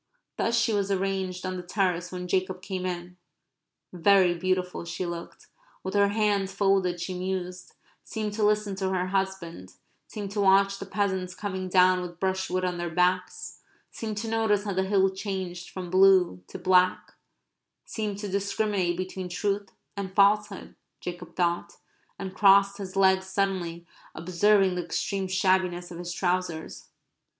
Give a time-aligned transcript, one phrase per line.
[0.35, 3.17] Thus she was arranged on the terrace when Jacob came in.
[3.93, 5.45] Very beautiful she looked.
[5.83, 9.73] With her hands folded she mused, seemed to listen to her husband,
[10.07, 13.61] seemed to watch the peasants coming down with brushwood on their backs,
[13.91, 17.13] seemed to notice how the hill changed from blue to black,
[17.85, 21.73] seemed to discriminate between truth and falsehood, Jacob thought,
[22.17, 26.87] and crossed his legs suddenly, observing the extreme shabbiness of his trousers.